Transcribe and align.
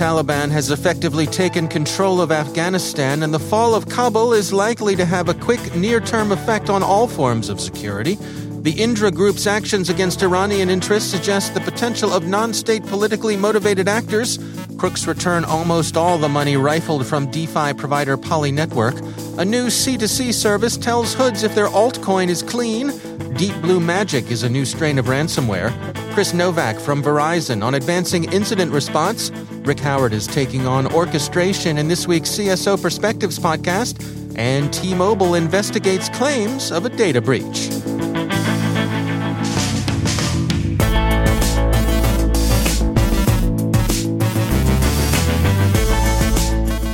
Taliban 0.00 0.50
has 0.50 0.70
effectively 0.70 1.26
taken 1.26 1.68
control 1.68 2.22
of 2.22 2.32
Afghanistan, 2.32 3.22
and 3.22 3.34
the 3.34 3.38
fall 3.38 3.74
of 3.74 3.90
Kabul 3.90 4.32
is 4.32 4.50
likely 4.50 4.96
to 4.96 5.04
have 5.04 5.28
a 5.28 5.34
quick 5.34 5.74
near 5.74 6.00
term 6.00 6.32
effect 6.32 6.70
on 6.70 6.82
all 6.82 7.06
forms 7.06 7.50
of 7.50 7.60
security. 7.60 8.14
The 8.62 8.72
Indra 8.72 9.10
Group's 9.10 9.46
actions 9.46 9.90
against 9.90 10.22
Iranian 10.22 10.70
interests 10.70 11.10
suggest 11.10 11.52
the 11.52 11.60
potential 11.60 12.14
of 12.14 12.26
non 12.26 12.54
state 12.54 12.82
politically 12.86 13.36
motivated 13.36 13.88
actors. 13.88 14.38
Crooks 14.78 15.06
return 15.06 15.44
almost 15.44 15.98
all 15.98 16.16
the 16.16 16.30
money 16.30 16.56
rifled 16.56 17.06
from 17.06 17.30
DeFi 17.30 17.74
provider 17.74 18.16
Poly 18.16 18.52
Network. 18.52 18.98
A 19.36 19.44
new 19.44 19.66
C2C 19.66 20.32
service 20.32 20.78
tells 20.78 21.12
hoods 21.12 21.42
if 21.42 21.54
their 21.54 21.68
altcoin 21.68 22.30
is 22.30 22.42
clean. 22.42 22.88
Deep 23.34 23.54
Blue 23.60 23.80
Magic 23.80 24.30
is 24.30 24.44
a 24.44 24.48
new 24.48 24.64
strain 24.64 24.98
of 24.98 25.06
ransomware. 25.06 25.70
Chris 26.14 26.32
Novak 26.32 26.80
from 26.80 27.02
Verizon 27.02 27.62
on 27.62 27.74
advancing 27.74 28.32
incident 28.32 28.72
response. 28.72 29.30
Rick 29.62 29.80
Howard 29.80 30.12
is 30.12 30.26
taking 30.26 30.66
on 30.66 30.92
orchestration 30.92 31.78
in 31.78 31.88
this 31.88 32.06
week's 32.06 32.30
CSO 32.30 32.80
Perspectives 32.80 33.38
podcast. 33.38 34.04
And 34.36 34.72
T 34.72 34.94
Mobile 34.94 35.34
investigates 35.34 36.08
claims 36.08 36.70
of 36.70 36.86
a 36.86 36.88
data 36.88 37.20
breach. 37.20 37.68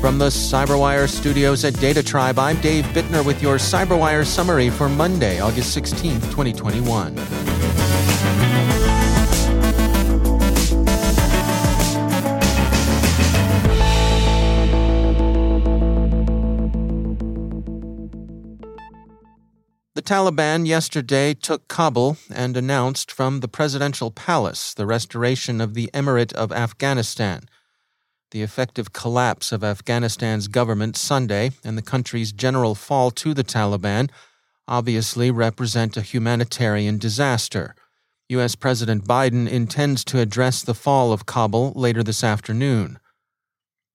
From 0.01 0.19
the 0.19 0.29
CyberWire 0.29 1.09
studios 1.09 1.65
at 1.65 1.75
Data 1.81 2.03
Tribe, 2.03 2.39
I'm 2.39 2.61
Dave 2.61 2.85
Bittner 2.87 3.25
with 3.25 3.43
your 3.43 3.57
CyberWire 3.57 4.25
summary 4.25 4.71
for 4.71 4.89
Monday, 4.89 5.41
August 5.41 5.77
16th, 5.77 6.23
2021. 6.31 7.46
Taliban 20.07 20.67
yesterday 20.67 21.35
took 21.35 21.69
Kabul 21.69 22.17
and 22.33 22.57
announced 22.57 23.13
from 23.13 23.41
the 23.41 23.49
presidential 23.49 24.11
palace 24.11 24.73
the 24.73 24.87
restoration 24.87 25.61
of 25.61 25.75
the 25.75 25.91
Emirate 25.93 26.33
of 26.33 26.53
Afghanistan 26.53 27.49
the 28.31 28.43
effective 28.43 28.93
collapse 28.93 29.53
of 29.53 29.63
Afghanistan's 29.63 30.49
government 30.49 30.97
Sunday 30.97 31.53
and 31.65 31.79
the 31.79 31.83
country's 31.83 32.33
general 32.33 32.75
fall 32.75 33.11
to 33.13 33.33
the 33.33 33.45
Taliban 33.45 34.11
obviously 34.69 35.31
represent 35.31 35.97
a 35.97 36.03
humanitarian 36.03 36.99
disaster. 36.99 37.75
U.S. 38.29 38.57
President 38.57 39.05
Biden 39.05 39.49
intends 39.49 40.05
to 40.05 40.19
address 40.19 40.63
the 40.63 40.75
fall 40.75 41.13
of 41.13 41.27
Kabul 41.27 41.73
later 41.77 42.03
this 42.03 42.25
afternoon. 42.25 42.99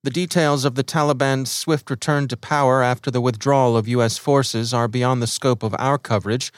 The 0.03 0.09
details 0.09 0.65
of 0.65 0.73
the 0.73 0.83
Taliban's 0.83 1.51
swift 1.51 1.91
return 1.91 2.27
to 2.29 2.37
power 2.37 2.81
after 2.81 3.11
the 3.11 3.21
withdrawal 3.21 3.77
of 3.77 3.87
U.S. 3.87 4.17
forces 4.17 4.73
are 4.73 4.87
beyond 4.87 5.21
the 5.21 5.27
scope 5.27 5.61
of 5.61 5.75
our 5.77 5.99
coverage, 5.99 6.51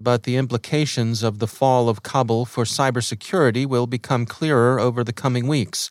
but 0.00 0.22
the 0.22 0.36
implications 0.36 1.22
of 1.22 1.38
the 1.38 1.46
fall 1.46 1.90
of 1.90 2.02
Kabul 2.02 2.46
for 2.46 2.64
cybersecurity 2.64 3.66
will 3.66 3.86
become 3.86 4.24
clearer 4.24 4.80
over 4.80 5.04
the 5.04 5.12
coming 5.12 5.46
weeks. 5.46 5.90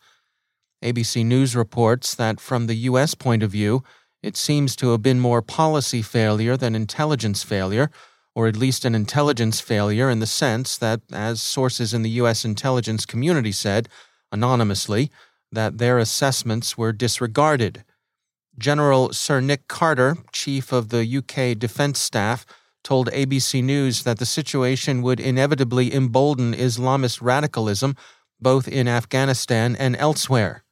ABC 0.84 1.24
News 1.24 1.56
reports 1.56 2.16
that 2.16 2.40
from 2.40 2.66
the 2.66 2.74
U.S. 2.90 3.14
point 3.14 3.44
of 3.44 3.52
view, 3.52 3.84
it 4.24 4.36
seems 4.36 4.76
to 4.78 4.90
have 4.90 5.04
been 5.04 5.20
more 5.20 5.44
policy 5.44 6.02
failure 6.02 6.58
than 6.58 6.74
intelligence 6.74 7.44
failure, 7.44 7.92
or 8.34 8.48
at 8.48 8.58
least 8.58 8.86
an 8.86 8.96
intelligence 8.96 9.62
failure 9.62 10.10
in 10.10 10.20
the 10.20 10.26
sense 10.26 10.76
that, 10.80 11.02
as 11.14 11.44
sources 11.44 11.94
in 11.94 12.02
the 12.02 12.18
U.S. 12.22 12.44
intelligence 12.44 13.06
community 13.06 13.52
said, 13.52 13.88
anonymously, 14.32 15.12
that 15.52 15.78
their 15.78 15.98
assessments 15.98 16.78
were 16.78 16.92
disregarded. 16.92 17.84
General 18.58 19.14
Sir 19.14 19.40
Nick 19.40 19.68
Carter, 19.68 20.18
chief 20.32 20.72
of 20.72 20.90
the 20.90 21.06
UK 21.18 21.58
Defence 21.58 22.00
Staff, 22.00 22.46
told 22.84 23.10
ABC 23.12 23.64
News 23.64 24.04
that 24.04 24.18
the 24.18 24.26
situation 24.26 25.02
would 25.02 25.20
inevitably 25.20 25.94
embolden 25.94 26.54
Islamist 26.54 27.22
radicalism 27.22 27.96
both 28.40 28.68
in 28.68 28.88
Afghanistan 28.88 29.76
and 29.76 29.96
elsewhere. 29.98 30.64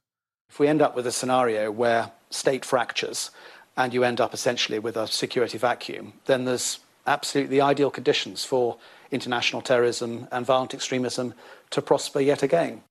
If 0.49 0.59
we 0.59 0.67
end 0.67 0.81
up 0.81 0.95
with 0.95 1.07
a 1.07 1.11
scenario 1.11 1.71
where 1.71 2.11
state 2.29 2.63
fractures 2.63 3.31
and 3.75 3.93
you 3.93 4.03
end 4.03 4.21
up 4.21 4.33
essentially 4.33 4.79
with 4.79 4.95
a 4.95 5.07
security 5.07 5.57
vacuum, 5.57 6.13
then 6.25 6.45
there's 6.45 6.79
absolutely 7.07 7.57
the 7.57 7.61
ideal 7.61 7.91
conditions 7.91 8.45
for 8.45 8.77
international 9.11 9.61
terrorism 9.61 10.27
and 10.31 10.45
violent 10.45 10.73
extremism 10.73 11.33
to 11.71 11.81
prosper 11.81 12.19
yet 12.19 12.43
again. 12.43 12.81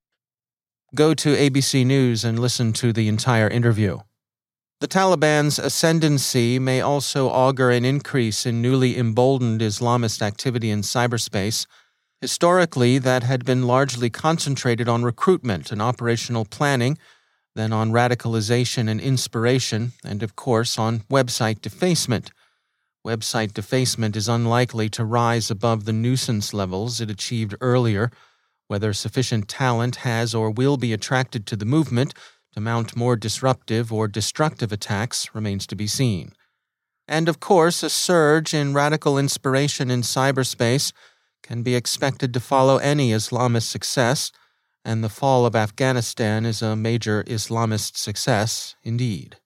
Go 0.94 1.12
to 1.15 1.34
ABC 1.34 1.84
News 1.84 2.25
and 2.25 2.38
listen 2.38 2.72
to 2.75 2.93
the 2.93 3.09
entire 3.09 3.49
interview. 3.49 3.99
The 4.81 4.88
Taliban's 4.88 5.59
ascendancy 5.59 6.59
may 6.59 6.81
also 6.81 7.28
augur 7.28 7.71
an 7.71 7.84
increase 7.84 8.47
in 8.47 8.62
newly 8.62 8.97
emboldened 8.97 9.60
Islamist 9.60 10.22
activity 10.22 10.71
in 10.71 10.83
cyberspace. 10.83 11.66
Historically, 12.21 12.99
that 12.99 13.22
had 13.22 13.44
been 13.44 13.66
largely 13.66 14.10
concentrated 14.10 14.88
on 14.88 15.03
recruitment 15.03 15.72
and 15.72 15.83
operational 15.83 16.44
planning 16.44 16.99
then 17.54 17.72
on 17.72 17.93
radicalization 17.93 18.88
and 18.88 19.00
inspiration, 19.00 19.93
and 20.04 20.22
of 20.22 20.37
course 20.37 20.78
on 20.78 21.00
website 21.10 21.60
defacement. 21.60 22.31
Website 23.06 23.53
defacement 23.53 24.16
is 24.16 24.28
unlikely 24.28 24.88
to 24.88 25.04
rise 25.04 25.50
above 25.50 25.84
the 25.84 25.93
nuisance 25.93 26.53
levels 26.53 27.00
it 27.00 27.10
achieved 27.10 27.54
earlier. 27.60 28.10
Whether 28.69 28.92
sufficient 28.92 29.48
talent 29.48 29.97
has 29.97 30.34
or 30.34 30.50
will 30.50 30.76
be 30.76 30.92
attracted 30.92 31.47
to 31.47 31.56
the 31.56 31.64
movement 31.64 32.14
to 32.52 32.60
mount 32.60 32.97
more 32.97 33.16
disruptive 33.16 33.92
or 33.92 34.08
destructive 34.08 34.72
attacks 34.72 35.34
remains 35.34 35.66
to 35.66 35.76
be 35.76 35.86
seen. 35.86 36.32
And 37.06 37.28
of 37.28 37.41
course, 37.41 37.82
a 37.82 37.91
surge 37.91 38.54
in 38.54 38.72
radical 38.72 39.19
inspiration 39.19 39.91
in 39.91 40.00
cyberspace 40.00 40.92
can 41.42 41.62
be 41.62 41.74
expected 41.74 42.32
to 42.32 42.41
follow 42.41 42.78
any 42.78 43.10
Islamist 43.10 43.69
success 43.69 44.32
and 44.84 45.03
the 45.03 45.08
fall 45.08 45.47
of 45.47 45.56
Afghanistan 45.56 46.44
is 46.44 46.60
a 46.60 46.76
major 46.76 47.24
Islamist 47.24 47.97
success 47.97 48.76
indeed. 48.82 49.36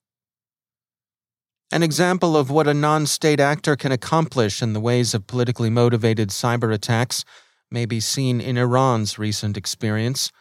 An 1.70 1.82
example 1.82 2.36
of 2.36 2.50
what 2.50 2.66
a 2.66 2.74
non 2.74 3.06
state 3.06 3.40
actor 3.40 3.76
can 3.76 3.92
accomplish 3.92 4.62
in 4.62 4.72
the 4.72 4.80
ways 4.80 5.14
of 5.14 5.26
politically 5.26 5.70
motivated 5.70 6.31
cyber 6.31 6.72
attacks 6.72 7.25
may 7.70 7.87
be 7.87 8.00
seen 8.00 8.41
in 8.41 8.56
Iran's 8.56 9.19
recent 9.19 9.56
experience. 9.56 10.32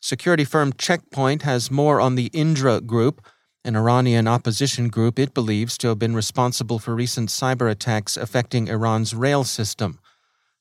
Security 0.00 0.44
firm 0.44 0.72
Checkpoint 0.72 1.42
has 1.42 1.70
more 1.70 2.00
on 2.00 2.16
the 2.16 2.30
Indra 2.32 2.80
Group, 2.80 3.24
an 3.64 3.76
Iranian 3.76 4.26
opposition 4.26 4.88
group 4.88 5.18
it 5.18 5.34
believes 5.34 5.78
to 5.78 5.88
have 5.88 5.98
been 5.98 6.16
responsible 6.16 6.78
for 6.78 6.94
recent 6.94 7.28
cyber 7.28 7.70
attacks 7.70 8.16
affecting 8.16 8.66
Iran's 8.66 9.14
rail 9.14 9.44
system. 9.44 10.00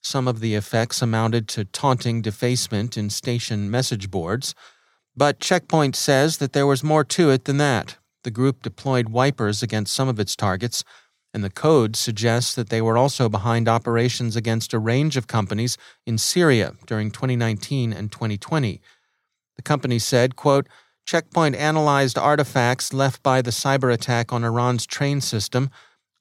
Some 0.04 0.28
of 0.28 0.40
the 0.40 0.56
effects 0.56 1.02
amounted 1.02 1.48
to 1.50 1.66
taunting 1.66 2.22
defacement 2.22 2.98
in 2.98 3.10
station 3.10 3.70
message 3.72 4.12
boards. 4.12 4.54
But 5.16 5.40
Checkpoint 5.40 5.96
says 5.96 6.38
that 6.38 6.54
there 6.54 6.68
was 6.68 6.84
more 6.84 7.04
to 7.06 7.30
it 7.32 7.46
than 7.46 7.58
that. 7.58 7.98
The 8.24 8.32
group 8.32 8.62
deployed 8.62 9.10
wipers 9.10 9.64
against 9.64 9.94
some 9.94 10.08
of 10.08 10.20
its 10.20 10.36
targets, 10.36 10.84
and 11.33 11.44
the 11.44 11.50
code 11.50 11.95
suggests 11.95 12.54
that 12.56 12.69
they 12.69 12.81
were 12.81 12.98
also 12.98 13.30
behind 13.30 13.68
operations 13.68 14.36
against 14.36 14.74
a 14.74 14.80
range 14.80 15.18
of 15.18 15.28
companies 15.28 15.78
in 16.06 16.18
Syria 16.18 16.74
during 16.86 17.12
2019 17.12 17.94
and 17.94 18.12
2020. 18.12 18.81
The 19.56 19.62
company 19.62 20.00
said, 20.00 20.36
quote, 20.36 20.68
Checkpoint 21.06 21.56
analyzed 21.56 22.18
artifacts 22.18 22.94
left 22.94 23.24
by 23.24 23.42
the 23.42 23.51
cyber 23.51 23.94
attack 23.94 24.31
on 24.31 24.44
Iran's 24.44 24.86
train 24.86 25.22
system 25.22 25.69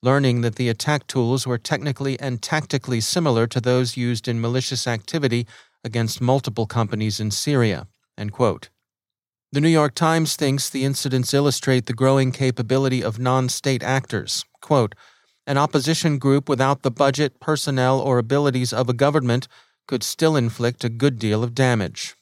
learning 0.03 0.41
that 0.41 0.57
the 0.57 0.69
attack 0.69 1.07
tools 1.07 1.47
were 1.47 1.59
technically 1.59 2.19
and 2.21 2.41
tactically 2.41 3.01
similar 3.01 3.47
to 3.47 3.61
those 3.61 3.97
used 3.97 4.29
in 4.29 4.41
malicious 4.41 4.87
activity 4.87 5.47
against 5.85 6.21
multiple 6.21 6.67
companies 6.67 7.21
in 7.21 7.31
Syria. 7.31 7.87
The 8.17 9.61
New 9.61 9.69
York 9.69 9.95
Times 9.95 10.37
thinks 10.37 10.71
the 10.71 10.85
incidents 10.85 11.35
illustrate 11.35 11.87
the 11.87 11.93
growing 11.93 12.33
capability 12.33 13.03
of 13.03 13.19
non 13.19 13.49
state 13.49 13.83
actors. 13.83 14.45
Quote, 14.61 14.95
An 15.47 15.59
opposition 15.59 16.19
group 16.19 16.49
without 16.49 16.83
the 16.83 16.91
budget, 16.91 17.41
personnel, 17.41 18.01
or 18.01 18.19
abilities 18.19 18.73
of 18.73 18.89
a 18.89 18.95
government 18.95 19.49
could 19.87 20.03
still 20.03 20.37
inflict 20.37 20.85
a 20.85 20.89
good 20.89 21.19
deal 21.19 21.43
of 21.43 21.55
damage. 21.55 22.15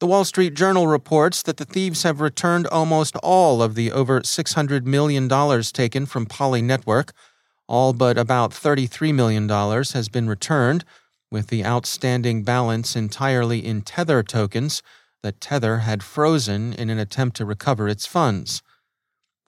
The 0.00 0.06
Wall 0.06 0.24
Street 0.24 0.54
Journal 0.54 0.86
reports 0.86 1.42
that 1.42 1.56
the 1.56 1.64
thieves 1.64 2.04
have 2.04 2.20
returned 2.20 2.68
almost 2.68 3.16
all 3.16 3.60
of 3.60 3.74
the 3.74 3.90
over 3.90 4.20
$600 4.20 4.84
million 4.84 5.28
taken 5.64 6.06
from 6.06 6.26
Poly 6.26 6.62
Network. 6.62 7.12
All 7.66 7.92
but 7.92 8.16
about 8.16 8.52
$33 8.52 9.12
million 9.12 9.48
has 9.48 10.08
been 10.08 10.28
returned, 10.28 10.84
with 11.32 11.48
the 11.48 11.64
outstanding 11.64 12.44
balance 12.44 12.94
entirely 12.94 13.66
in 13.66 13.82
Tether 13.82 14.22
tokens 14.22 14.82
that 15.22 15.40
Tether 15.40 15.78
had 15.78 16.02
frozen 16.04 16.72
in 16.72 16.90
an 16.90 16.98
attempt 16.98 17.36
to 17.36 17.44
recover 17.44 17.88
its 17.88 18.06
funds. 18.06 18.62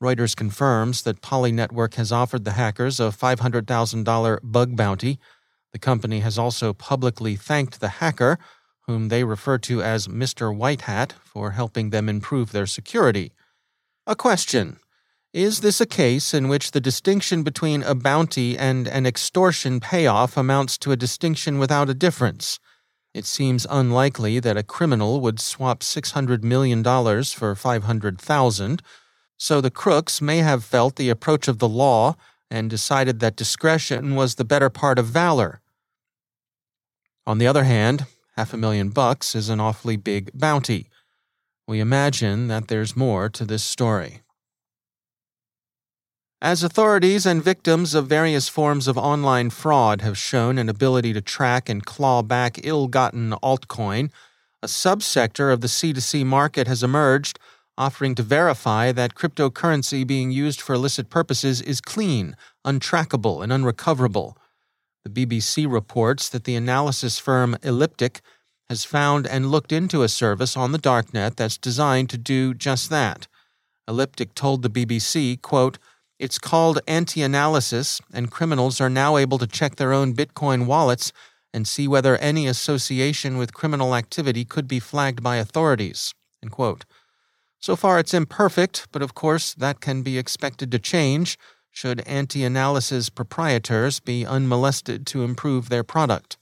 Reuters 0.02 0.34
confirms 0.34 1.02
that 1.02 1.20
Poly 1.20 1.52
Network 1.52 1.94
has 1.94 2.10
offered 2.10 2.44
the 2.44 2.52
hackers 2.52 2.98
a 2.98 3.04
$500,000 3.04 4.38
bug 4.42 4.76
bounty. 4.76 5.18
The 5.72 5.78
company 5.78 6.20
has 6.20 6.38
also 6.38 6.72
publicly 6.72 7.36
thanked 7.36 7.80
the 7.80 7.88
hacker, 7.88 8.38
whom 8.86 9.08
they 9.08 9.24
refer 9.24 9.58
to 9.58 9.82
as 9.82 10.08
Mr. 10.08 10.56
White 10.56 10.82
Hat, 10.82 11.14
for 11.24 11.50
helping 11.50 11.90
them 11.90 12.08
improve 12.08 12.52
their 12.52 12.66
security. 12.66 13.32
A 14.06 14.16
question 14.16 14.78
is 15.32 15.60
this 15.60 15.80
a 15.80 15.86
case 15.86 16.34
in 16.34 16.48
which 16.48 16.72
the 16.72 16.80
distinction 16.80 17.44
between 17.44 17.84
a 17.84 17.94
bounty 17.94 18.58
and 18.58 18.88
an 18.88 19.06
extortion 19.06 19.78
payoff 19.78 20.36
amounts 20.36 20.76
to 20.78 20.90
a 20.90 20.96
distinction 20.96 21.58
without 21.58 21.88
a 21.88 21.94
difference? 21.94 22.58
It 23.14 23.26
seems 23.26 23.66
unlikely 23.70 24.40
that 24.40 24.56
a 24.56 24.64
criminal 24.64 25.20
would 25.20 25.38
swap 25.38 25.80
$600 25.80 26.42
million 26.42 26.82
for 26.82 27.54
500,000, 27.54 28.82
so 29.42 29.58
the 29.62 29.70
crooks 29.70 30.20
may 30.20 30.38
have 30.38 30.62
felt 30.62 30.96
the 30.96 31.08
approach 31.08 31.48
of 31.48 31.60
the 31.60 31.68
law 31.68 32.14
and 32.50 32.68
decided 32.68 33.20
that 33.20 33.36
discretion 33.36 34.14
was 34.14 34.34
the 34.34 34.44
better 34.44 34.68
part 34.68 34.98
of 34.98 35.06
valor. 35.06 35.62
On 37.26 37.38
the 37.38 37.46
other 37.46 37.64
hand, 37.64 38.04
half 38.36 38.52
a 38.52 38.58
million 38.58 38.90
bucks 38.90 39.34
is 39.34 39.48
an 39.48 39.58
awfully 39.58 39.96
big 39.96 40.30
bounty. 40.34 40.90
We 41.66 41.80
imagine 41.80 42.48
that 42.48 42.68
there's 42.68 42.94
more 42.94 43.30
to 43.30 43.46
this 43.46 43.64
story. 43.64 44.20
As 46.42 46.62
authorities 46.62 47.24
and 47.24 47.42
victims 47.42 47.94
of 47.94 48.06
various 48.06 48.46
forms 48.46 48.86
of 48.86 48.98
online 48.98 49.48
fraud 49.48 50.02
have 50.02 50.18
shown 50.18 50.58
an 50.58 50.68
ability 50.68 51.14
to 51.14 51.22
track 51.22 51.70
and 51.70 51.86
claw 51.86 52.20
back 52.20 52.60
ill 52.62 52.88
gotten 52.88 53.30
altcoin, 53.42 54.10
a 54.62 54.66
subsector 54.66 55.50
of 55.50 55.62
the 55.62 55.66
C2C 55.66 56.26
market 56.26 56.66
has 56.66 56.82
emerged, 56.82 57.38
offering 57.76 58.14
to 58.14 58.22
verify 58.22 58.92
that 58.92 59.14
cryptocurrency 59.14 60.06
being 60.06 60.30
used 60.30 60.60
for 60.60 60.74
illicit 60.74 61.10
purposes 61.10 61.60
is 61.60 61.80
clean, 61.80 62.36
untrackable, 62.66 63.42
and 63.42 63.52
unrecoverable. 63.52 64.36
The 65.04 65.10
BBC 65.10 65.70
reports 65.70 66.28
that 66.28 66.44
the 66.44 66.56
analysis 66.56 67.18
firm 67.18 67.56
Elliptic 67.62 68.20
has 68.68 68.84
found 68.84 69.26
and 69.26 69.50
looked 69.50 69.72
into 69.72 70.02
a 70.02 70.08
service 70.08 70.56
on 70.56 70.72
the 70.72 70.78
darknet 70.78 71.36
that's 71.36 71.58
designed 71.58 72.10
to 72.10 72.18
do 72.18 72.54
just 72.54 72.90
that. 72.90 73.26
Elliptic 73.88 74.34
told 74.34 74.62
the 74.62 74.70
BBC, 74.70 75.40
quote, 75.40 75.78
it's 76.20 76.38
called 76.38 76.80
anti 76.86 77.22
analysis, 77.22 78.00
and 78.12 78.30
criminals 78.30 78.78
are 78.78 78.90
now 78.90 79.16
able 79.16 79.38
to 79.38 79.46
check 79.46 79.76
their 79.76 79.92
own 79.92 80.14
Bitcoin 80.14 80.66
wallets 80.66 81.12
and 81.52 81.66
see 81.66 81.88
whether 81.88 82.16
any 82.18 82.46
association 82.46 83.38
with 83.38 83.54
criminal 83.54 83.96
activity 83.96 84.44
could 84.44 84.68
be 84.68 84.78
flagged 84.78 85.22
by 85.22 85.36
authorities. 85.36 86.14
So 87.60 87.76
far, 87.76 87.98
it's 87.98 88.14
imperfect, 88.14 88.88
but 88.90 89.02
of 89.02 89.14
course, 89.14 89.52
that 89.54 89.80
can 89.80 90.02
be 90.02 90.16
expected 90.16 90.72
to 90.72 90.78
change 90.78 91.38
should 91.70 92.00
anti 92.00 92.42
analysis 92.42 93.10
proprietors 93.10 94.00
be 94.00 94.24
unmolested 94.26 95.06
to 95.08 95.22
improve 95.22 95.68
their 95.68 95.84
product. 95.84 96.38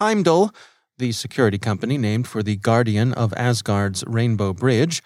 Heimdal, 0.00 0.54
the 0.96 1.12
security 1.12 1.58
company 1.58 1.98
named 1.98 2.28
for 2.28 2.42
the 2.42 2.56
guardian 2.56 3.12
of 3.12 3.34
Asgard's 3.36 4.04
Rainbow 4.06 4.52
Bridge, 4.52 5.02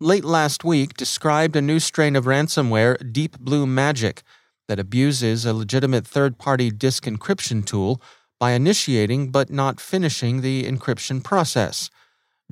late 0.00 0.24
last 0.24 0.62
week 0.62 0.94
described 0.94 1.56
a 1.56 1.62
new 1.62 1.80
strain 1.80 2.14
of 2.14 2.26
ransomware, 2.26 3.12
Deep 3.12 3.38
Blue 3.38 3.66
Magic, 3.66 4.22
that 4.68 4.78
abuses 4.78 5.44
a 5.44 5.54
legitimate 5.54 6.06
third 6.06 6.38
party 6.38 6.70
disk 6.70 7.04
encryption 7.04 7.64
tool 7.64 8.00
by 8.38 8.52
initiating 8.52 9.30
but 9.30 9.48
not 9.50 9.80
finishing 9.80 10.42
the 10.42 10.64
encryption 10.64 11.24
process. 11.24 11.90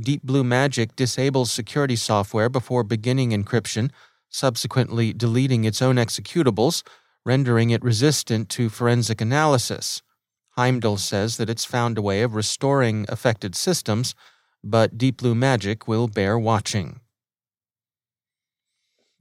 Deep 0.00 0.23
Blue 0.25 0.43
Magic 0.43 0.96
disables 0.96 1.52
security 1.52 1.94
software 1.94 2.49
before 2.49 2.82
beginning 2.82 3.31
encryption, 3.31 3.91
subsequently 4.29 5.12
deleting 5.12 5.64
its 5.64 5.81
own 5.81 5.96
executables, 5.96 6.82
rendering 7.25 7.70
it 7.70 7.82
resistant 7.82 8.49
to 8.49 8.69
forensic 8.69 9.20
analysis. 9.20 10.02
Heimdal 10.58 10.99
says 10.99 11.37
that 11.37 11.49
it's 11.49 11.64
found 11.64 11.96
a 11.96 12.02
way 12.02 12.23
of 12.23 12.35
restoring 12.35 13.06
affected 13.08 13.55
systems, 13.55 14.17
but 14.64 14.99
Deep 14.99 15.19
Blue 15.19 15.35
Magic 15.35 15.87
will 15.87 16.08
bear 16.08 16.37
watching. 16.37 17.00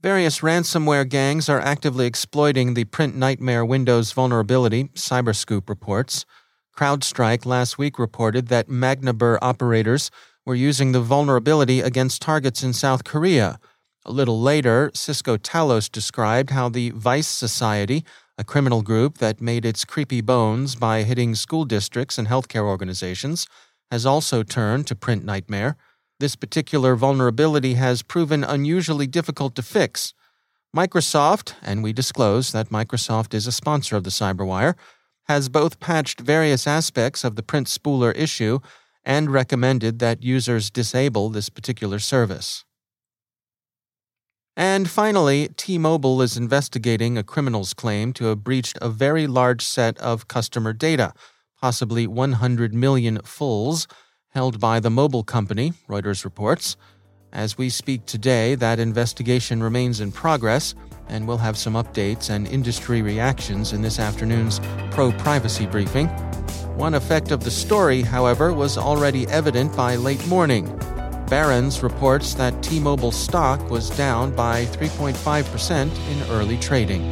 Various 0.00 0.40
ransomware 0.40 1.08
gangs 1.08 1.48
are 1.48 1.60
actively 1.60 2.06
exploiting 2.06 2.74
the 2.74 2.84
Print 2.84 3.14
Nightmare 3.14 3.64
Windows 3.64 4.10
vulnerability, 4.12 4.88
Cyberscoop 4.94 5.68
reports. 5.68 6.26
CrowdStrike 6.76 7.46
last 7.46 7.78
week 7.78 7.98
reported 7.98 8.48
that 8.48 8.68
Magniber 8.68 9.38
operators 9.40 10.10
were 10.46 10.54
using 10.54 10.92
the 10.92 11.00
vulnerability 11.00 11.80
against 11.80 12.22
targets 12.22 12.62
in 12.62 12.72
South 12.72 13.04
Korea. 13.04 13.58
A 14.04 14.12
little 14.12 14.40
later, 14.40 14.90
Cisco 14.94 15.36
Talos 15.36 15.90
described 15.90 16.50
how 16.50 16.68
the 16.68 16.90
Vice 16.90 17.28
Society, 17.28 18.04
a 18.36 18.44
criminal 18.44 18.82
group 18.82 19.18
that 19.18 19.40
made 19.40 19.64
its 19.64 19.84
creepy 19.84 20.20
bones 20.20 20.76
by 20.76 21.02
hitting 21.02 21.34
school 21.34 21.64
districts 21.64 22.18
and 22.18 22.28
healthcare 22.28 22.64
organizations, 22.64 23.46
has 23.90 24.04
also 24.04 24.42
turned 24.42 24.86
to 24.86 24.94
Print 24.94 25.24
Nightmare. 25.24 25.76
This 26.20 26.36
particular 26.36 26.94
vulnerability 26.96 27.74
has 27.74 28.02
proven 28.02 28.44
unusually 28.44 29.06
difficult 29.06 29.54
to 29.56 29.62
fix. 29.62 30.12
Microsoft, 30.76 31.54
and 31.62 31.82
we 31.82 31.92
disclose 31.92 32.52
that 32.52 32.68
Microsoft 32.68 33.32
is 33.32 33.46
a 33.46 33.52
sponsor 33.52 33.96
of 33.96 34.04
the 34.04 34.10
Cyberwire, 34.10 34.74
has 35.28 35.48
both 35.48 35.80
patched 35.80 36.20
various 36.20 36.66
aspects 36.66 37.24
of 37.24 37.36
the 37.36 37.42
print 37.42 37.68
spooler 37.68 38.14
issue 38.14 38.58
and 39.04 39.30
recommended 39.30 39.98
that 39.98 40.22
users 40.22 40.70
disable 40.70 41.28
this 41.28 41.48
particular 41.48 41.98
service. 41.98 42.64
And 44.56 44.88
finally, 44.88 45.48
T 45.56 45.78
Mobile 45.78 46.22
is 46.22 46.36
investigating 46.36 47.18
a 47.18 47.24
criminal's 47.24 47.74
claim 47.74 48.12
to 48.14 48.26
have 48.26 48.44
breached 48.44 48.78
a 48.80 48.88
very 48.88 49.26
large 49.26 49.62
set 49.62 49.98
of 49.98 50.28
customer 50.28 50.72
data, 50.72 51.12
possibly 51.60 52.06
100 52.06 52.72
million 52.72 53.18
fulls 53.24 53.88
held 54.30 54.60
by 54.60 54.80
the 54.80 54.90
mobile 54.90 55.24
company, 55.24 55.72
Reuters 55.88 56.24
reports. 56.24 56.76
As 57.32 57.58
we 57.58 57.68
speak 57.68 58.06
today, 58.06 58.54
that 58.54 58.78
investigation 58.78 59.60
remains 59.60 60.00
in 60.00 60.12
progress, 60.12 60.74
and 61.08 61.26
we'll 61.26 61.38
have 61.38 61.56
some 61.56 61.74
updates 61.74 62.30
and 62.30 62.46
industry 62.46 63.02
reactions 63.02 63.72
in 63.72 63.82
this 63.82 63.98
afternoon's 63.98 64.60
pro 64.92 65.10
privacy 65.12 65.66
briefing. 65.66 66.08
One 66.76 66.94
effect 66.94 67.30
of 67.30 67.44
the 67.44 67.50
story, 67.52 68.02
however, 68.02 68.52
was 68.52 68.76
already 68.76 69.28
evident 69.28 69.76
by 69.76 69.94
late 69.94 70.26
morning. 70.26 70.66
Barron's 71.30 71.82
reports 71.82 72.34
that 72.34 72.62
T 72.62 72.80
Mobile 72.80 73.12
stock 73.12 73.70
was 73.70 73.90
down 73.90 74.34
by 74.34 74.66
3.5% 74.66 75.82
in 75.82 76.30
early 76.30 76.58
trading. 76.58 77.02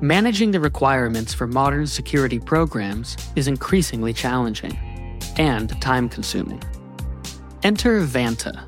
Managing 0.00 0.52
the 0.52 0.60
requirements 0.60 1.34
for 1.34 1.46
modern 1.46 1.86
security 1.86 2.38
programs 2.38 3.16
is 3.36 3.48
increasingly 3.48 4.14
challenging 4.14 4.78
and 5.36 5.80
time 5.82 6.08
consuming. 6.08 6.62
Enter 7.62 8.00
Vanta. 8.00 8.67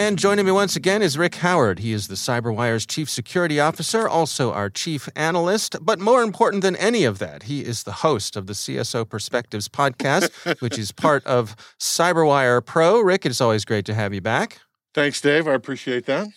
And 0.00 0.18
joining 0.18 0.46
me 0.46 0.52
once 0.52 0.76
again 0.76 1.02
is 1.02 1.18
Rick 1.18 1.34
Howard. 1.34 1.80
He 1.80 1.92
is 1.92 2.08
the 2.08 2.14
CyberWire's 2.14 2.86
Chief 2.86 3.10
Security 3.10 3.60
Officer, 3.60 4.08
also 4.08 4.50
our 4.50 4.70
Chief 4.70 5.10
Analyst. 5.14 5.76
But 5.82 6.00
more 6.00 6.22
important 6.22 6.62
than 6.62 6.74
any 6.76 7.04
of 7.04 7.18
that, 7.18 7.42
he 7.42 7.60
is 7.60 7.82
the 7.82 7.92
host 7.92 8.34
of 8.34 8.46
the 8.46 8.54
CSO 8.54 9.06
Perspectives 9.06 9.68
podcast, 9.68 10.30
which 10.62 10.78
is 10.78 10.90
part 10.90 11.22
of 11.26 11.54
CyberWire 11.78 12.64
Pro. 12.64 13.02
Rick, 13.02 13.26
it's 13.26 13.42
always 13.42 13.66
great 13.66 13.84
to 13.84 13.92
have 13.92 14.14
you 14.14 14.22
back. 14.22 14.60
Thanks, 14.94 15.20
Dave. 15.20 15.46
I 15.46 15.52
appreciate 15.52 16.06
that. 16.06 16.28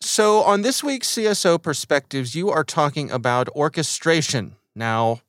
So, 0.00 0.40
on 0.40 0.62
this 0.62 0.82
week's 0.82 1.06
CSO 1.06 1.62
Perspectives, 1.62 2.34
you 2.34 2.50
are 2.50 2.64
talking 2.64 3.12
about 3.12 3.48
orchestration. 3.50 4.56
Now, 4.74 5.20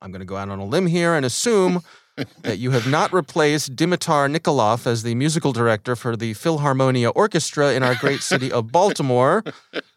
I'm 0.00 0.12
going 0.12 0.20
to 0.20 0.24
go 0.24 0.36
out 0.36 0.48
on 0.48 0.60
a 0.60 0.64
limb 0.64 0.86
here 0.86 1.12
and 1.12 1.26
assume 1.26 1.82
that 2.42 2.58
you 2.58 2.70
have 2.70 2.86
not 2.86 3.12
replaced 3.12 3.76
Dimitar 3.76 4.34
Nikolov 4.34 4.86
as 4.86 5.02
the 5.02 5.14
musical 5.14 5.52
director 5.52 5.96
for 5.96 6.16
the 6.16 6.34
Philharmonia 6.34 7.12
Orchestra 7.14 7.72
in 7.74 7.82
our 7.82 7.94
great 7.94 8.22
city 8.22 8.50
of 8.50 8.72
Baltimore. 8.72 9.42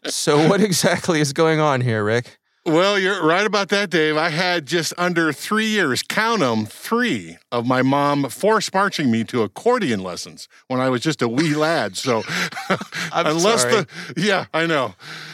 So, 0.05 0.47
what 0.49 0.61
exactly 0.61 1.19
is 1.21 1.33
going 1.33 1.59
on 1.59 1.81
here, 1.81 2.03
Rick? 2.03 2.40
Well, 2.63 2.99
you're 2.99 3.25
right 3.25 3.45
about 3.45 3.69
that, 3.69 3.89
Dave. 3.89 4.17
I 4.17 4.29
had 4.29 4.67
just 4.67 4.93
under 4.95 5.33
three 5.33 5.65
years, 5.65 6.03
count 6.03 6.41
them, 6.41 6.67
three 6.67 7.39
of 7.51 7.65
my 7.65 7.81
mom 7.81 8.29
force 8.29 8.71
marching 8.71 9.09
me 9.09 9.23
to 9.25 9.41
accordion 9.41 10.03
lessons 10.03 10.47
when 10.67 10.79
I 10.79 10.89
was 10.89 11.01
just 11.01 11.23
a 11.23 11.27
wee 11.27 11.55
lad. 11.55 11.97
So, 11.97 12.21
unless 13.13 13.63
sorry. 13.63 13.73
the, 13.73 13.87
yeah, 14.15 14.45
I 14.53 14.67
know. 14.67 14.93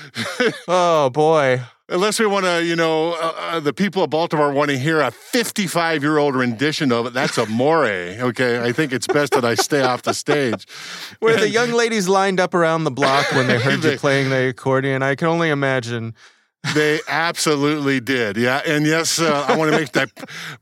oh, 0.69 1.09
boy 1.09 1.63
unless 1.89 2.19
we 2.19 2.25
want 2.25 2.45
to, 2.45 2.63
you 2.63 2.75
know, 2.75 3.13
uh, 3.13 3.33
uh, 3.37 3.59
the 3.59 3.73
people 3.73 4.03
of 4.03 4.09
Baltimore 4.09 4.51
want 4.51 4.69
to 4.69 4.77
hear 4.77 4.99
a 4.99 5.11
55 5.11 6.03
year 6.03 6.17
old 6.17 6.35
rendition 6.35 6.91
of 6.91 7.07
it. 7.07 7.13
That's 7.13 7.37
a 7.37 7.45
more. 7.45 7.85
Okay, 7.85 8.61
I 8.61 8.71
think 8.71 8.91
it's 8.91 9.07
best 9.07 9.33
that 9.33 9.45
I 9.45 9.55
stay 9.55 9.81
off 9.81 10.01
the 10.01 10.13
stage. 10.13 10.67
Where 11.19 11.37
the 11.37 11.49
young 11.49 11.71
ladies 11.71 12.07
lined 12.07 12.39
up 12.39 12.53
around 12.53 12.83
the 12.83 12.91
block 12.91 13.31
when 13.31 13.47
they 13.47 13.59
heard 13.59 13.81
they, 13.81 13.93
you 13.93 13.97
playing 13.97 14.29
the 14.29 14.49
accordion, 14.49 15.03
I 15.03 15.15
can 15.15 15.27
only 15.27 15.49
imagine 15.49 16.13
they 16.73 16.99
absolutely 17.07 17.99
did. 17.99 18.37
Yeah. 18.37 18.61
And 18.65 18.85
yes, 18.85 19.19
uh, 19.19 19.45
I 19.47 19.55
want 19.57 19.71
to 19.71 19.77
make 19.77 19.91
that 19.93 20.11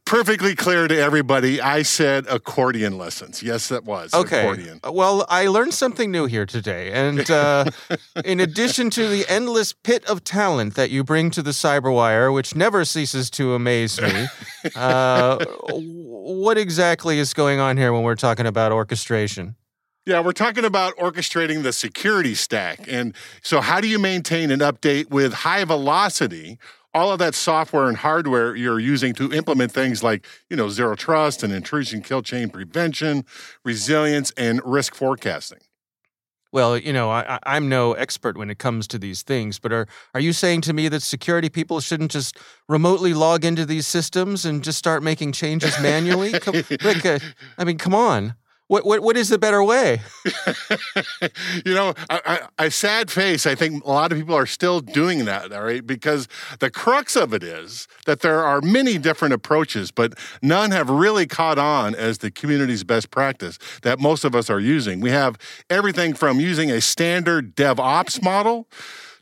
perfectly 0.06 0.56
clear 0.56 0.88
to 0.88 0.98
everybody. 0.98 1.62
I 1.62 1.82
said 1.82 2.26
accordion 2.28 2.98
lessons. 2.98 3.42
Yes, 3.42 3.70
that 3.70 3.86
was. 3.86 4.14
Okay. 4.14 4.42
Accordion. 4.42 4.80
Well, 4.84 5.26
I 5.30 5.48
learned 5.48 5.74
something 5.74 6.12
new 6.12 6.26
here 6.26 6.46
today. 6.46 6.92
And 6.92 7.30
uh, 7.30 7.66
in 8.26 8.40
addition 8.40 8.90
to 8.92 9.08
the 9.08 9.26
endless 9.28 9.74
pit 9.74 10.06
of 10.06 10.24
talent 10.24 10.76
that 10.76 10.90
you 10.90 11.04
bring 11.04 11.32
to 11.32 11.42
the 11.42 11.52
Cyberwire, 11.52 12.34
which 12.34 12.56
never 12.56 12.86
ceases 12.86 13.30
to 13.32 13.54
amaze 13.54 14.00
me, 14.02 14.28
uh, 14.76 15.44
what 15.72 16.58
exactly 16.58 17.20
is 17.20 17.34
going 17.34 17.60
on 17.60 17.78
here 17.78 17.92
when 17.92 18.04
we're 18.04 18.16
talking 18.16 18.46
about 18.46 18.72
orchestration? 18.72 19.56
Yeah, 20.06 20.20
we're 20.20 20.34
talking 20.34 20.66
about 20.66 20.96
orchestrating 20.98 21.64
the 21.64 21.74
security 21.74 22.36
stack. 22.36 22.86
And 22.88 23.16
so, 23.42 23.60
how 23.60 23.82
do 23.82 23.88
you 23.88 23.98
maintain 23.98 24.52
and 24.52 24.62
update 24.62 25.10
with 25.10 25.34
high 25.34 25.64
velocity 25.64 26.60
all 26.94 27.12
of 27.12 27.20
that 27.20 27.36
software 27.36 27.90
and 27.90 27.98
hardware 27.98 28.56
you're 28.56 28.80
using 28.80 29.14
to 29.14 29.34
implement 29.34 29.72
things 29.72 30.02
like, 30.02 30.26
you 30.50 30.56
know, 30.56 30.70
zero 30.70 30.96
trust 30.96 31.44
and 31.44 31.52
intrusion 31.52 32.02
kill 32.02 32.22
chain 32.22 32.50
prevention, 32.50 33.26
resilience, 33.66 34.32
and 34.38 34.62
risk 34.64 34.96
forecasting? 34.96 35.60
Well, 36.54 36.78
you 36.78 36.94
know, 36.94 37.10
I, 37.10 37.38
am 37.44 37.68
no 37.68 37.94
expert 37.94 38.38
when 38.38 38.50
it 38.50 38.60
comes 38.60 38.88
to 38.88 38.98
these 38.98 39.24
things, 39.24 39.60
but 39.60 39.74
are 39.74 39.88
are 40.14 40.22
you 40.22 40.32
saying 40.32 40.62
to 40.62 40.74
me 40.74 40.88
that 40.88 41.02
security 41.02 41.50
people 41.50 41.82
shouldn't 41.82 42.12
just 42.12 42.38
remotely 42.70 43.14
log 43.14 43.44
into 43.44 43.66
these 43.66 43.88
systems 43.88 44.46
and 44.46 44.64
just 44.64 44.78
start 44.78 45.04
making 45.04 45.34
changes 45.34 45.78
manually? 45.82 46.32
Rick, 46.84 47.06
uh, 47.06 47.20
I 47.58 47.66
mean, 47.66 47.78
come 47.78 47.94
on. 47.94 48.36
What, 48.68 48.84
what, 48.86 49.02
what 49.02 49.16
is 49.16 49.30
the 49.30 49.38
better 49.38 49.64
way? 49.64 50.02
you 51.66 51.74
know, 51.74 51.94
I, 52.10 52.22
I, 52.26 52.40
I, 52.66 52.70
sad 52.70 53.12
face. 53.12 53.46
I 53.46 53.54
think 53.54 53.84
a 53.84 53.88
lot 53.88 54.12
of 54.12 54.18
people 54.18 54.36
are 54.36 54.48
still 54.48 54.80
doing 54.80 55.26
that, 55.26 55.52
all 55.54 55.64
right? 55.64 55.86
Because 55.86 56.28
the 56.60 56.72
crux 56.72 57.16
of 57.16 57.34
it 57.34 57.44
is 57.44 57.88
that 58.06 58.22
there 58.22 58.44
are 58.44 58.62
many 58.62 58.98
different 58.98 59.34
approaches, 59.34 59.92
but 59.92 60.14
none 60.42 60.72
have 60.72 60.90
really 60.90 61.28
caught 61.28 61.60
on 61.60 61.94
as 61.94 62.20
the 62.20 62.32
community's 62.32 62.84
best 62.84 63.12
practice 63.12 63.60
that 63.84 64.00
most 64.00 64.24
of 64.26 64.34
us 64.36 64.50
are 64.50 64.60
using. 64.60 65.00
We 65.00 65.12
have 65.12 65.38
everything 65.70 66.16
from 66.16 66.40
using 66.40 66.72
a 66.72 66.82
standard 66.82 67.56
DevOps 67.56 68.22
model 68.22 68.68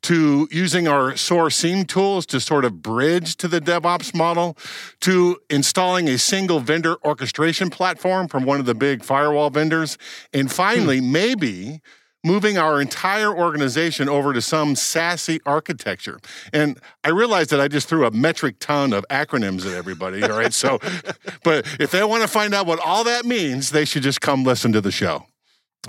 to 0.04 0.48
using 0.52 0.88
our 0.88 1.16
SOAR 1.16 1.50
SIEM 1.50 1.86
tools 1.86 2.26
to 2.28 2.40
sort 2.40 2.66
of 2.66 2.82
bridge 2.82 3.36
to 3.38 3.48
the 3.48 3.60
DevOps 3.60 4.14
model, 4.14 4.58
to 5.02 5.40
installing 5.50 6.08
a 6.08 6.18
single 6.18 6.60
vendor 6.60 6.98
orchestration 7.04 7.70
platform 7.70 8.28
from 8.28 8.46
one 8.46 8.60
of 8.60 8.66
the 8.66 8.76
big 8.76 9.04
firewall 9.04 9.50
vendors, 9.50 9.98
and 10.34 10.52
finally, 10.52 11.00
hmm. 11.00 11.12
maybe 11.12 11.82
moving 12.24 12.58
our 12.58 12.80
entire 12.80 13.36
organization 13.36 14.08
over 14.08 14.34
to 14.34 14.42
some 14.42 14.76
SASE 14.76 15.40
architecture. 15.46 16.20
And 16.54 16.80
I 17.04 17.10
realized 17.10 17.50
that 17.50 17.60
I 17.60 17.68
just 17.68 17.90
threw 17.90 18.06
a 18.06 18.12
metric 18.12 18.56
ton 18.60 18.94
of 18.94 19.06
acronyms 19.10 19.66
at 19.66 19.74
everybody. 19.74 20.24
All 20.24 20.38
right. 20.38 20.54
So, 20.54 20.80
but 21.44 21.68
if 21.80 21.92
they 21.92 22.04
want 22.04 22.22
to 22.22 22.30
find 22.30 22.54
out 22.54 22.66
what 22.66 22.80
all 22.80 23.04
that 23.04 23.26
means, 23.26 23.72
they 23.72 23.84
should 23.84 24.04
just 24.04 24.22
come 24.22 24.44
listen 24.44 24.72
to 24.72 24.82
the 24.82 24.92
show. 24.92 25.26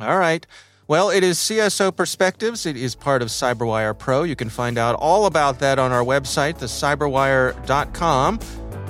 All 0.00 0.18
right. 0.18 0.44
Well, 0.86 1.08
it 1.08 1.24
is 1.24 1.38
CSO 1.38 1.96
Perspectives. 1.96 2.66
It 2.66 2.76
is 2.76 2.94
part 2.94 3.22
of 3.22 3.28
CyberWire 3.28 3.98
Pro. 3.98 4.22
You 4.22 4.36
can 4.36 4.50
find 4.50 4.76
out 4.76 4.94
all 4.96 5.24
about 5.24 5.60
that 5.60 5.78
on 5.78 5.92
our 5.92 6.04
website, 6.04 6.58
thecyberwire.com. 6.58 8.40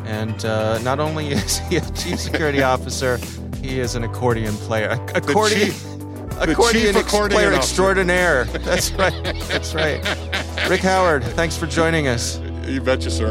And 0.05 0.45
uh, 0.45 0.79
not 0.81 0.99
only 0.99 1.29
is 1.33 1.59
he 1.59 1.77
a 1.77 1.81
chief 1.93 2.19
security 2.19 2.63
officer, 2.75 3.19
he 3.63 3.79
is 3.79 3.95
an 3.95 4.03
accordion 4.03 4.55
player. 4.55 4.91
Accordion. 5.15 5.71
accordion, 6.41 6.97
accordion 6.97 7.31
player 7.31 7.49
officer. 7.49 7.55
extraordinaire. 7.59 8.45
That's 8.45 8.91
right. 8.93 9.23
That's 9.49 9.73
right. 9.75 10.03
Rick 10.69 10.81
Howard, 10.81 11.23
thanks 11.23 11.57
for 11.57 11.67
joining 11.67 12.09
us. 12.09 12.41
You 12.67 12.81
betcha, 12.81 13.11
sir. 13.11 13.31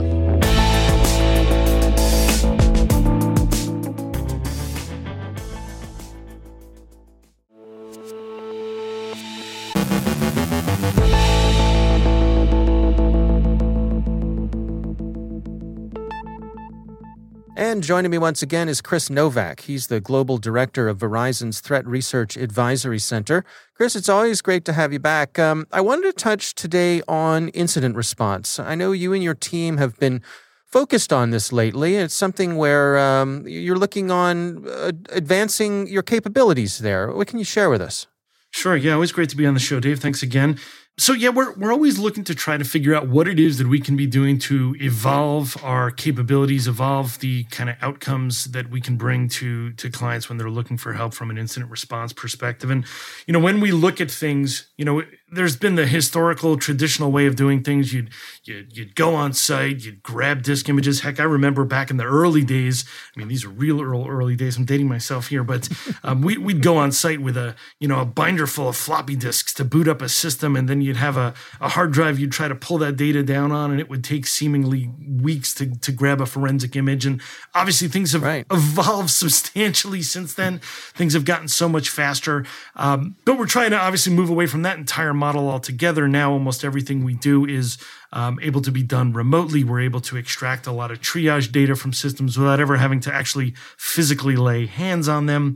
And 17.56 17.84
joining 17.84 18.10
me 18.10 18.18
once 18.18 18.42
again 18.42 18.68
is 18.68 18.82
Chris 18.82 19.12
Novak. 19.12 19.62
He's 19.62 19.86
the 19.86 20.02
Global 20.02 20.40
Director 20.40 20.88
of 20.88 20.98
Verizon's 20.98 21.60
Threat 21.60 21.86
Research 21.86 22.36
Advisory 22.36 22.98
Center. 22.98 23.46
Chris, 23.76 23.96
it's 23.96 24.10
always 24.10 24.42
great 24.42 24.66
to 24.66 24.74
have 24.74 24.92
you 24.92 24.98
back. 24.98 25.38
Um, 25.38 25.68
I 25.72 25.80
wanted 25.80 26.04
to 26.04 26.14
touch 26.14 26.56
today 26.56 27.04
on 27.08 27.50
incident 27.50 27.96
response. 27.96 28.58
I 28.58 28.74
know 28.74 28.92
you 28.92 29.14
and 29.14 29.22
your 29.22 29.36
team 29.36 29.78
have 29.78 30.00
been 30.00 30.24
focused 30.66 31.14
on 31.14 31.30
this 31.30 31.54
lately. 31.54 31.96
It's 31.96 32.16
something 32.16 32.56
where 32.56 32.98
um, 32.98 33.48
you're 33.48 33.78
looking 33.78 34.10
on 34.10 34.68
uh, 34.68 34.92
advancing 35.10 35.88
your 35.88 36.02
capabilities 36.02 36.80
there. 36.80 37.12
What 37.12 37.28
can 37.28 37.38
you 37.38 37.46
share 37.46 37.70
with 37.70 37.82
us? 37.82 38.08
Sure. 38.50 38.76
Yeah, 38.76 38.94
always 38.94 39.12
great 39.12 39.30
to 39.30 39.38
be 39.38 39.46
on 39.46 39.54
the 39.54 39.60
show, 39.60 39.80
Dave. 39.80 40.00
Thanks 40.00 40.24
again. 40.24 40.58
So 41.00 41.14
yeah, 41.14 41.30
we're 41.30 41.54
we're 41.54 41.72
always 41.72 41.98
looking 41.98 42.24
to 42.26 42.36
try 42.36 42.56
to 42.56 42.64
figure 42.64 42.94
out 42.94 43.08
what 43.08 43.28
it 43.28 43.40
is 43.40 43.58
that 43.58 43.68
we 43.68 43.80
can 43.80 43.98
be 43.98 44.06
doing 44.06 44.38
to 44.40 44.76
evolve 44.80 45.58
our 45.64 45.90
capabilities, 45.90 46.68
evolve 46.68 47.18
the 47.18 47.46
kind 47.46 47.68
of 47.68 47.78
outcomes 47.82 48.46
that 48.52 48.70
we 48.70 48.80
can 48.80 48.96
bring 48.96 49.28
to 49.30 49.74
to 49.74 49.90
clients 49.90 50.30
when 50.30 50.38
they're 50.38 50.52
looking 50.52 50.78
for 50.78 50.94
help 50.94 51.16
from 51.16 51.32
an 51.32 51.38
incident 51.40 51.72
response 51.72 52.14
perspective. 52.14 52.70
And 52.70 52.86
you 53.26 53.34
know, 53.34 53.40
when 53.40 53.60
we 53.60 53.72
look 53.72 54.02
at 54.02 54.12
things, 54.12 54.68
you 54.78 54.86
know, 54.86 55.02
there's 55.34 55.56
been 55.56 55.76
the 55.76 55.86
historical 55.86 56.58
traditional 56.58 57.12
way 57.12 57.26
of 57.26 57.36
doing 57.36 57.64
things. 57.64 57.94
You'd, 57.94 58.10
you'd 58.44 58.76
you'd 58.76 58.96
go 58.96 59.16
on 59.16 59.34
site, 59.34 59.84
you'd 59.84 60.04
grab 60.04 60.44
disk 60.44 60.70
images. 60.70 61.02
Heck, 61.02 61.20
I 61.20 61.24
remember 61.24 61.66
back 61.66 61.90
in 61.90 61.98
the 61.98 62.06
early 62.06 62.44
days. 62.44 62.86
I 63.16 63.20
mean, 63.20 63.28
these 63.28 63.46
are 63.46 63.50
real 63.50 63.82
early, 63.82 64.10
early 64.10 64.36
days. 64.36 64.58
I'm 64.58 64.66
dating 64.66 64.88
myself 64.88 65.28
here, 65.28 65.44
but 65.44 65.70
um, 66.04 66.22
we, 66.22 66.38
we'd 66.38 66.62
go 66.62 66.78
on 66.78 66.92
site 66.92 67.22
with 67.22 67.38
a 67.38 67.56
you 67.80 67.88
know 67.88 68.00
a 68.02 68.06
binder 68.06 68.48
full 68.48 68.70
of 68.70 68.76
floppy 68.76 69.16
disks 69.16 69.54
to 69.56 69.66
boot 69.66 69.88
up 69.88 70.02
a 70.02 70.10
system, 70.10 70.56
and 70.56 70.70
then 70.70 70.82
you'd 70.82 70.98
have 70.98 71.18
a, 71.18 71.34
a 71.60 71.70
hard 71.70 71.92
drive 71.92 72.20
you'd 72.20 72.32
try 72.32 72.48
to 72.48 72.56
pull 72.56 72.78
that 72.78 72.96
data 72.96 73.24
down 73.24 73.52
on, 73.52 73.72
and 73.72 73.80
it 73.80 73.90
would 73.90 74.04
take 74.04 74.28
seemingly 74.28 74.92
weeks 75.22 75.54
to 75.56 75.76
to 75.80 75.92
grab 75.92 76.22
a 76.22 76.26
forensic 76.26 76.76
image. 76.76 77.06
And 77.06 77.22
obviously, 77.54 77.88
things 77.88 78.12
have 78.14 78.24
right. 78.24 78.46
evolved 78.52 79.10
substantially 79.24 80.02
since 80.02 80.34
then. 80.34 80.60
Things 80.94 81.14
have 81.14 81.26
gotten 81.26 81.48
so 81.48 81.68
much 81.68 81.90
faster, 81.90 82.46
um, 82.76 83.16
but 83.26 83.38
we're 83.38 83.46
trying 83.46 83.72
to 83.72 83.78
obviously 83.80 84.14
move 84.14 84.30
away 84.30 84.46
from 84.46 84.62
that 84.64 84.78
entire 84.78 85.14
model 85.24 85.50
altogether. 85.50 86.06
Now, 86.10 86.34
almost 86.34 86.66
everything 86.66 87.06
we 87.06 87.14
do 87.14 87.46
is 87.46 87.78
um, 88.12 88.40
able 88.42 88.62
to 88.62 88.72
be 88.72 88.84
done 88.84 89.14
remotely. 89.14 89.64
We're 89.64 89.80
able 89.80 90.02
to 90.02 90.18
extract 90.18 90.68
a 90.68 90.74
lot 90.74 90.92
of 90.92 91.00
triage 91.00 91.50
data 91.50 91.76
from 91.78 91.94
systems 91.94 92.38
without 92.38 92.60
ever 92.60 92.76
having 92.76 93.00
to 93.02 93.14
actually 93.14 93.54
physically 93.78 94.36
lay 94.36 94.66
hands 94.66 95.08
on 95.08 95.26
them. 95.28 95.56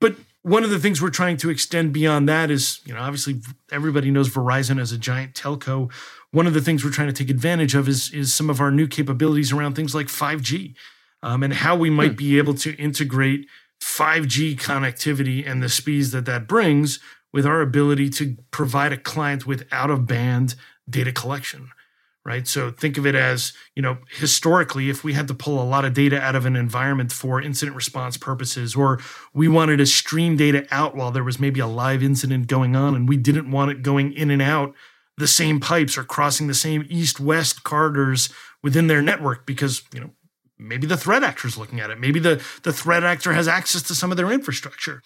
But 0.00 0.16
one 0.42 0.64
of 0.64 0.70
the 0.70 0.80
things 0.80 1.00
we're 1.00 1.10
trying 1.10 1.36
to 1.36 1.50
extend 1.50 1.92
beyond 1.92 2.28
that 2.28 2.50
is, 2.50 2.80
you 2.84 2.94
know, 2.94 3.00
obviously 3.00 3.40
everybody 3.70 4.10
knows 4.10 4.28
Verizon 4.28 4.80
as 4.80 4.90
a 4.90 4.98
giant 4.98 5.34
telco. 5.34 5.92
One 6.32 6.48
of 6.48 6.54
the 6.54 6.60
things 6.60 6.84
we're 6.84 6.90
trying 6.90 7.12
to 7.14 7.18
take 7.20 7.30
advantage 7.30 7.76
of 7.76 7.88
is, 7.88 8.12
is 8.12 8.34
some 8.34 8.50
of 8.50 8.60
our 8.60 8.72
new 8.72 8.88
capabilities 8.88 9.52
around 9.52 9.74
things 9.76 9.94
like 9.94 10.08
5G 10.08 10.74
um, 11.22 11.44
and 11.44 11.54
how 11.54 11.76
we 11.76 11.90
might 11.90 12.12
hmm. 12.12 12.16
be 12.16 12.38
able 12.38 12.54
to 12.54 12.74
integrate 12.76 13.46
5G 13.80 14.58
connectivity 14.58 15.48
and 15.48 15.62
the 15.62 15.68
speeds 15.68 16.10
that 16.10 16.26
that 16.26 16.48
brings 16.48 16.98
with 17.36 17.44
our 17.44 17.60
ability 17.60 18.08
to 18.08 18.34
provide 18.50 18.94
a 18.94 18.96
client 18.96 19.46
with 19.46 19.66
out 19.70 19.90
of 19.90 20.06
band 20.06 20.54
data 20.88 21.12
collection 21.12 21.68
right? 22.24 22.48
So 22.48 22.72
think 22.72 22.98
of 22.98 23.06
it 23.06 23.14
as 23.14 23.52
you 23.76 23.82
know 23.82 23.98
historically 24.10 24.90
if 24.90 25.04
we 25.04 25.12
had 25.12 25.28
to 25.28 25.34
pull 25.34 25.62
a 25.62 25.70
lot 25.74 25.84
of 25.84 25.94
data 25.94 26.18
out 26.18 26.34
of 26.34 26.44
an 26.44 26.56
environment 26.56 27.12
for 27.12 27.40
incident 27.40 27.76
response 27.76 28.16
purposes 28.16 28.74
or 28.74 28.98
we 29.32 29.46
wanted 29.46 29.76
to 29.76 29.86
stream 29.86 30.36
data 30.36 30.66
out 30.72 30.96
while 30.96 31.12
there 31.12 31.22
was 31.22 31.38
maybe 31.38 31.60
a 31.60 31.68
live 31.68 32.02
incident 32.02 32.48
going 32.48 32.74
on 32.74 32.96
and 32.96 33.08
we 33.08 33.16
didn't 33.16 33.50
want 33.50 33.70
it 33.70 33.82
going 33.82 34.12
in 34.12 34.32
and 34.32 34.42
out 34.42 34.74
the 35.18 35.28
same 35.28 35.60
pipes 35.60 35.96
or 35.96 36.02
crossing 36.02 36.48
the 36.48 36.54
same 36.54 36.84
east 36.88 37.20
west 37.20 37.62
corridors 37.62 38.28
within 38.60 38.88
their 38.88 39.02
network 39.02 39.46
because 39.46 39.84
you 39.94 40.00
know 40.00 40.10
maybe 40.58 40.86
the 40.86 40.96
threat 40.96 41.22
actor 41.22 41.46
is 41.46 41.58
looking 41.58 41.80
at 41.80 41.90
it. 41.90 42.00
Maybe 42.00 42.18
the 42.18 42.42
the 42.62 42.72
threat 42.72 43.04
actor 43.04 43.34
has 43.34 43.46
access 43.46 43.82
to 43.82 43.94
some 43.94 44.10
of 44.10 44.16
their 44.16 44.32
infrastructure 44.32 45.00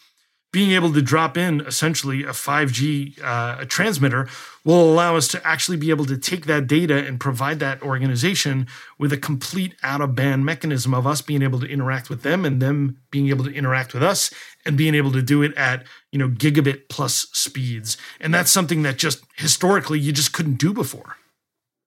being 0.52 0.72
able 0.72 0.92
to 0.92 1.00
drop 1.00 1.36
in 1.36 1.60
essentially 1.60 2.24
a 2.24 2.30
5G 2.30 3.22
uh, 3.22 3.64
transmitter 3.66 4.28
will 4.64 4.82
allow 4.92 5.16
us 5.16 5.28
to 5.28 5.46
actually 5.46 5.76
be 5.76 5.90
able 5.90 6.04
to 6.04 6.18
take 6.18 6.46
that 6.46 6.66
data 6.66 7.06
and 7.06 7.20
provide 7.20 7.60
that 7.60 7.80
organization 7.82 8.66
with 8.98 9.12
a 9.12 9.16
complete 9.16 9.74
out 9.82 10.00
of 10.00 10.14
band 10.14 10.44
mechanism 10.44 10.92
of 10.92 11.06
us 11.06 11.22
being 11.22 11.42
able 11.42 11.60
to 11.60 11.66
interact 11.66 12.10
with 12.10 12.22
them 12.22 12.44
and 12.44 12.60
them 12.60 12.98
being 13.10 13.28
able 13.28 13.44
to 13.44 13.52
interact 13.52 13.94
with 13.94 14.02
us 14.02 14.32
and 14.66 14.76
being 14.76 14.94
able 14.94 15.12
to 15.12 15.22
do 15.22 15.42
it 15.42 15.54
at 15.54 15.84
you 16.10 16.18
know 16.18 16.28
gigabit 16.28 16.88
plus 16.88 17.28
speeds. 17.32 17.96
And 18.20 18.34
that's 18.34 18.50
something 18.50 18.82
that 18.82 18.98
just 18.98 19.22
historically 19.36 19.98
you 19.98 20.12
just 20.12 20.32
couldn't 20.32 20.58
do 20.58 20.72
before. 20.72 21.16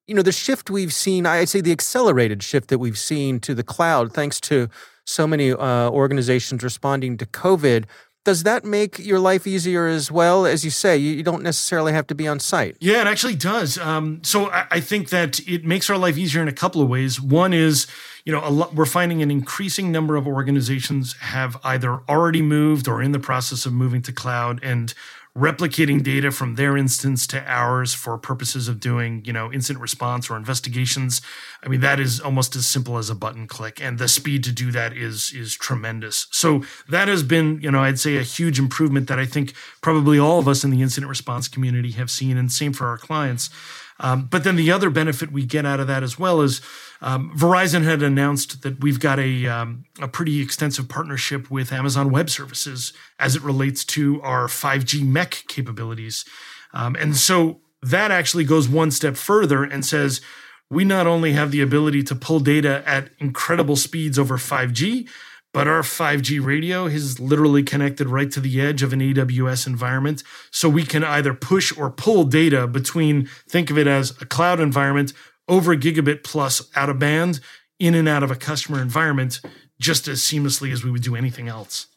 You 0.08 0.16
know 0.16 0.22
the 0.22 0.34
shift 0.34 0.70
we've 0.70 0.94
seen 0.94 1.26
i'd 1.26 1.48
say 1.48 1.62
the 1.62 1.72
accelerated 1.72 2.44
shift 2.44 2.68
that 2.68 2.78
we've 2.78 2.98
seen 2.98 3.40
to 3.40 3.56
the 3.56 3.64
cloud 3.64 4.12
thanks 4.12 4.42
to 4.42 4.68
so 5.06 5.26
many 5.26 5.54
uh, 5.54 5.90
organizations 5.90 6.62
responding 6.62 7.16
to 7.20 7.26
covid 7.26 7.86
does 8.24 8.44
that 8.44 8.64
make 8.64 9.00
your 9.00 9.20
life 9.20 9.46
easier 9.46 9.88
as 9.88 10.12
well? 10.12 10.46
As 10.46 10.64
you 10.64 10.72
say, 10.72 10.96
you, 10.96 11.12
you 11.12 11.24
don't 11.24 11.44
necessarily 11.44 11.92
have 11.92 12.08
to 12.08 12.16
be 12.16 12.28
on 12.28 12.40
site. 12.40 12.78
Yeah, 12.80 13.02
it 13.02 13.08
actually 13.08 13.36
does. 13.36 13.78
Um, 13.78 14.22
so 14.24 14.50
I, 14.50 14.66
I, 14.72 14.80
think 14.80 15.10
that 15.10 15.40
it 15.48 15.66
makes 15.66 15.90
our 15.90 15.98
life 15.98 16.18
easier 16.18 16.42
in 16.42 16.48
a 16.48 16.54
couple 16.54 16.82
of 16.82 16.88
ways. 16.88 17.20
One 17.20 17.54
is, 17.54 17.86
you 18.24 18.32
know, 18.32 18.50
lot, 18.50 18.74
we're 18.74 18.86
finding 18.86 19.22
an 19.22 19.30
increasing 19.30 19.92
number 19.92 20.16
of 20.16 20.26
organizations 20.26 21.14
have 21.18 21.58
either 21.64 22.00
already 22.08 22.42
moved 22.42 22.88
or 22.88 23.02
in 23.02 23.12
the 23.12 23.20
process 23.20 23.66
of 23.66 23.74
moving 23.74 24.02
to 24.04 24.14
cloud 24.14 24.64
and 24.64 24.94
replicating 25.36 26.04
data 26.04 26.30
from 26.30 26.56
their 26.56 26.78
instance 26.78 27.26
to 27.26 27.44
ours 27.50 27.94
for 27.94 28.18
purposes 28.20 28.68
of 28.68 28.80
doing, 28.80 29.24
you 29.26 29.34
know, 29.34 29.52
incident 29.52 29.82
response 29.82 30.30
or 30.30 30.38
investigations. 30.38 31.22
I 31.64 31.70
mean, 31.70 31.80
that 31.80 32.00
is 32.00 32.20
almost 32.20 32.56
as 32.56 32.68
simple 32.68 33.00
as 33.00 33.10
a 33.10 33.16
button 33.16 33.48
click, 33.48 33.82
and 33.82 33.98
the 33.98 34.08
speed 34.08 34.44
to 34.44 34.52
do 34.52 34.72
that 34.72 34.96
is 34.96 35.34
is 35.34 35.56
tremendous. 35.56 36.28
So 36.32 36.64
that 36.88 37.08
has 37.08 37.24
been, 37.24 37.60
you 37.62 37.72
know, 37.72 37.80
I'd 37.80 38.00
say 38.00 38.18
a 38.18 38.24
huge 38.24 38.60
improvement 38.60 39.08
that 39.08 39.18
I 39.18 39.26
think 39.26 39.54
probably 39.82 40.20
all 40.20 40.38
of 40.38 40.48
us 40.48 40.64
in 40.64 40.70
the 40.70 40.82
incident 40.82 41.10
response 41.10 41.48
community 41.48 41.92
have 41.92 42.12
seen, 42.12 42.38
and 42.38 42.52
same 42.52 42.74
for 42.74 42.88
our 42.88 42.98
clients. 42.98 43.50
Um, 44.00 44.28
but 44.30 44.44
then 44.44 44.56
the 44.56 44.72
other 44.72 44.90
benefit 44.90 45.32
we 45.32 45.46
get 45.46 45.66
out 45.66 45.80
of 45.80 45.88
that 45.88 46.04
as 46.04 46.18
well 46.18 46.42
is 46.42 46.62
um, 47.02 47.32
Verizon 47.38 47.84
had 47.84 48.02
announced 48.02 48.62
that 48.64 48.82
we've 48.82 49.00
got 49.00 49.20
a, 49.20 49.46
um, 49.48 49.86
a 50.02 50.08
pretty 50.08 50.42
extensive 50.42 50.90
partnership 50.90 51.52
with 51.52 51.72
Amazon 51.72 52.12
Web 52.12 52.30
Services 52.30 52.94
as 53.20 53.36
it 53.36 53.42
relates 53.44 53.86
to 53.86 54.22
our 54.22 54.48
5G 54.48 55.02
MEC 55.02 55.48
capabilities. 55.48 56.26
Um, 56.74 56.96
and 56.96 57.16
so 57.16 57.62
that 57.82 58.12
actually 58.12 58.46
goes 58.46 58.68
one 58.68 58.92
step 58.92 59.16
further 59.16 59.64
and 59.64 59.86
says, 59.86 60.22
we 60.70 60.84
not 60.84 61.06
only 61.06 61.34
have 61.34 61.52
the 61.52 61.62
ability 61.62 62.02
to 62.04 62.16
pull 62.16 62.40
data 62.40 62.84
at 62.88 63.12
incredible 63.20 63.76
speeds 63.76 64.18
over 64.18 64.38
5G, 64.38 65.08
but 65.54 65.68
our 65.68 65.82
5G 65.82 66.44
radio 66.44 66.86
is 66.86 67.20
literally 67.20 67.64
connected 67.64 68.10
right 68.10 68.32
to 68.32 68.40
the 68.40 68.60
edge 68.60 68.82
of 68.82 68.92
an 68.92 69.00
AWS 69.00 69.68
environment. 69.68 70.24
So 70.52 70.68
we 70.68 70.84
can 70.84 71.04
either 71.04 71.34
push 71.34 71.76
or 71.78 71.92
pull 71.92 72.24
data 72.24 72.68
between, 72.68 73.30
think 73.48 73.70
of 73.70 73.78
it 73.78 73.88
as 73.88 74.12
a 74.20 74.26
cloud 74.26 74.60
environment 74.60 75.14
over 75.48 75.74
a 75.74 75.78
gigabit 75.78 76.24
plus 76.24 76.68
out 76.76 76.90
of 76.90 77.00
band 77.00 77.40
in 77.80 77.94
and 77.94 78.10
out 78.10 78.24
of 78.24 78.32
a 78.32 78.36
customer 78.36 78.82
environment 78.82 79.42
just 79.80 80.08
as 80.08 80.22
seamlessly 80.22 80.72
as 80.72 80.84
we 80.84 80.90
would 80.90 81.04
do 81.04 81.16
anything 81.16 81.48
else. 81.48 81.88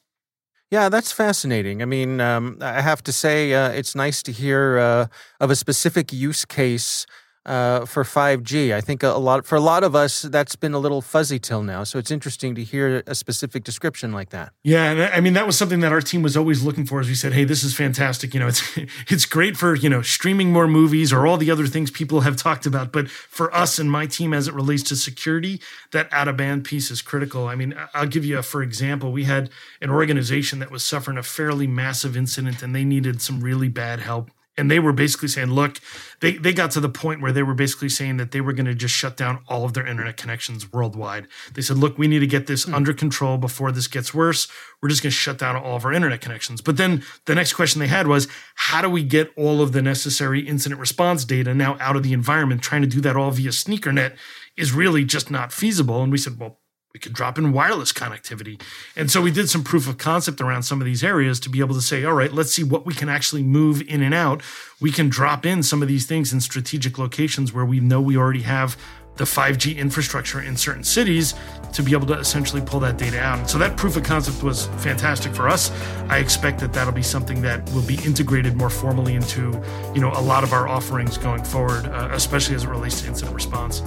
Yeah, 0.71 0.89
that's 0.89 1.13
fascinating. 1.13 1.81
I 1.81 1.85
mean, 1.85 2.21
um, 2.21 2.59
I 2.61 2.81
have 2.81 3.03
to 3.05 3.13
say, 3.13 3.55
uh, 3.55 3.71
it's 3.71 3.95
nice 3.95 4.23
to 4.25 4.33
hear 4.33 4.79
uh, 4.79 5.07
of 5.41 5.51
a 5.51 5.57
specific 5.57 6.13
use 6.13 6.45
case 6.45 7.07
uh, 7.47 7.87
for 7.87 8.03
5G. 8.03 8.75
I 8.75 8.81
think 8.81 9.03
a, 9.03 9.11
lot 9.11 9.47
for 9.47 9.55
a 9.55 9.61
lot 9.61 9.85
of 9.85 9.95
us 9.95 10.23
that's 10.23 10.57
been 10.57 10.75
a 10.75 10.79
little 10.79 11.01
fuzzy 11.01 11.39
till 11.39 11.63
now. 11.63 11.85
So 11.85 11.99
it's 11.99 12.11
interesting 12.11 12.55
to 12.57 12.65
hear 12.65 13.05
a 13.07 13.15
specific 13.15 13.63
description 13.63 14.13
like 14.13 14.31
that. 14.31 14.53
Yeah, 14.65 14.91
and 14.91 15.03
I 15.03 15.21
mean 15.21 15.33
that 15.35 15.47
was 15.47 15.57
something 15.57 15.81
that 15.81 15.93
our 15.93 16.01
team 16.01 16.23
was 16.23 16.37
always 16.37 16.63
looking 16.63 16.85
for. 16.85 17.01
As 17.01 17.09
we 17.09 17.15
said, 17.15 17.33
hey, 17.33 17.45
this 17.45 17.63
is 17.63 17.75
fantastic. 17.75 18.35
You 18.35 18.41
know, 18.41 18.49
it's 18.49 18.79
it's 19.09 19.25
great 19.25 19.57
for 19.57 19.75
you 19.75 19.89
know 19.89 20.03
streaming 20.03 20.53
more 20.53 20.67
movies 20.67 21.13
or 21.13 21.27
all 21.27 21.37
the 21.37 21.51
other 21.51 21.67
things 21.67 21.91
people 21.91 22.23
have 22.23 22.37
talked 22.37 22.67
about. 22.67 22.93
But 22.93 23.09
for 23.09 23.55
us 23.55 23.79
and 23.79 23.91
my 23.91 24.07
team, 24.07 24.35
as 24.35 24.49
it 24.49 24.55
relates 24.55 24.83
to 24.85 24.97
security, 24.97 25.61
that 25.93 26.09
out 26.13 26.27
of 26.29 26.37
band 26.37 26.65
piece 26.65 26.91
is 26.91 27.01
critical. 27.01 27.47
I 27.47 27.55
mean, 27.55 27.75
I'll 27.95 28.09
give 28.09 28.25
you 28.25 28.39
a 28.39 28.43
for 28.43 28.63
example. 28.63 29.13
We 29.13 29.25
had 29.25 29.51
an 29.81 29.91
organization 29.91 30.59
that 30.59 30.71
was 30.71 30.85
suffering 30.85 31.17
a 31.17 31.23
fairly 31.23 31.69
massive 31.69 32.17
incident, 32.17 32.63
and 32.63 32.75
they 32.75 32.85
needed 32.85 33.23
some 33.23 33.41
really 33.41 33.69
bad 33.69 34.01
help 34.01 34.31
and 34.59 34.71
they 34.71 34.79
were 34.79 34.93
basically 34.93 35.29
saying, 35.29 35.51
look, 35.51 35.81
they, 36.21 36.33
they 36.33 36.53
got 36.53 36.71
to 36.73 36.81
the 36.81 36.89
point 36.89 37.21
where 37.21 37.33
they 37.33 37.43
were 37.43 37.55
basically 37.55 37.91
saying 37.91 38.17
that 38.17 38.31
they 38.31 38.41
were 38.41 38.53
going 38.53 38.67
to 38.67 38.75
just 38.75 38.95
shut 38.95 39.17
down 39.17 39.41
all 39.49 39.65
of 39.65 39.75
their 39.75 39.87
internet 39.87 40.17
connections 40.17 40.73
worldwide. 40.73 41.29
They 41.53 41.63
said, 41.63 41.77
look, 41.77 41.99
we 41.99 42.09
need 42.09 42.21
to 42.21 42.27
get 42.27 42.47
this 42.47 42.65
mm-hmm. 42.65 42.75
under 42.75 42.95
control 42.95 43.37
before 43.37 43.71
this 43.71 43.87
gets 43.87 44.15
worse. 44.15 44.49
We're 44.81 44.89
just 44.89 45.03
going 45.03 45.11
to 45.11 45.17
shut 45.17 45.39
down 45.39 45.57
all 45.57 45.77
of 45.77 45.85
our 45.85 45.93
internet 45.93 46.21
connections. 46.21 46.61
But 46.61 46.79
then 46.79 47.03
the 47.27 47.35
next 47.35 47.53
question 47.53 47.81
they 47.81 47.87
had 47.87 48.07
was, 48.07 48.29
how 48.55 48.81
do 48.81 48.89
we 48.89 49.03
get 49.03 49.31
all 49.37 49.61
of 49.61 49.73
the 49.73 49.83
necessary 49.83 50.41
incident 50.41 50.81
response 50.81 51.25
data 51.25 51.55
now 51.55 51.77
out 51.79 51.97
of 51.97 52.03
the 52.03 52.13
environment? 52.13 52.63
Trying 52.63 52.83
to 52.83 52.89
do 52.89 53.01
that 53.03 53.17
all 53.17 53.31
via 53.31 53.51
SneakerNet 53.51 54.17
is 54.57 54.73
really 54.73 55.05
just 55.05 55.31
not 55.31 55.53
feasible. 55.53 56.03
And 56.03 56.11
we 56.11 56.19
said, 56.19 56.39
well, 56.39 56.61
we 56.97 57.01
could 57.01 57.13
drop 57.13 57.37
in 57.37 57.53
wireless 57.53 57.93
connectivity. 57.93 58.59
And 58.97 59.11
so 59.11 59.21
we 59.21 59.31
did 59.31 59.51
some 59.51 59.63
proof 59.63 59.87
of 59.87 59.99
concept 59.99 60.41
around 60.41 60.63
some 60.63 60.81
of 60.81 60.87
these 60.87 61.05
areas 61.05 61.39
to 61.41 61.51
be 61.51 61.61
able 61.61 61.75
to 61.75 61.83
say, 61.83 62.07
all 62.07 62.15
right, 62.15 62.33
let's 62.33 62.55
see 62.55 62.65
what 62.65 62.87
we 62.87 62.95
can 62.95 63.11
actually 63.11 63.43
move 63.43 63.83
in 63.83 64.01
and 64.01 64.15
out. 64.15 64.41
We 64.81 64.91
can 64.91 65.11
drop 65.11 65.45
in 65.45 65.63
some 65.63 65.83
of 65.83 65.89
these 65.89 66.07
things 66.07 66.33
in 66.33 66.41
strategic 66.41 66.97
locations 66.97 67.53
where 67.53 67.67
we 67.67 67.81
know 67.81 68.01
we 68.01 68.17
already 68.17 68.41
have 68.45 68.79
the 69.17 69.25
5G 69.25 69.77
infrastructure 69.77 70.41
in 70.41 70.57
certain 70.57 70.85
cities 70.85 71.35
to 71.75 71.83
be 71.83 71.93
able 71.93 72.07
to 72.07 72.15
essentially 72.15 72.63
pull 72.63 72.81
that 72.81 72.97
data 72.97 73.21
out. 73.21 73.51
So 73.51 73.59
that 73.59 73.77
proof 73.77 73.99
of 73.99 74.03
concept 74.03 74.43
was 74.43 74.69
fantastic 74.79 75.35
for 75.35 75.51
us. 75.51 75.71
I 76.09 76.17
expect 76.17 76.61
that 76.61 76.73
that'll 76.73 76.95
be 76.95 77.03
something 77.03 77.43
that 77.43 77.63
will 77.75 77.87
be 77.87 77.97
integrated 78.07 78.57
more 78.57 78.71
formally 78.71 79.17
into, 79.17 79.63
you 79.95 80.01
know, 80.01 80.13
a 80.13 80.21
lot 80.23 80.45
of 80.45 80.55
our 80.55 80.67
offerings 80.67 81.19
going 81.19 81.45
forward, 81.45 81.89
uh, 81.89 82.09
especially 82.13 82.55
as 82.55 82.65
it 82.65 82.71
relates 82.71 83.03
to 83.03 83.09
incident 83.09 83.35
response. 83.35 83.83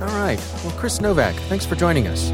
All 0.00 0.08
right. 0.20 0.38
Well, 0.62 0.72
Chris 0.76 1.00
Novak, 1.00 1.34
thanks 1.48 1.64
for 1.64 1.76
joining 1.76 2.06
us. 2.08 2.30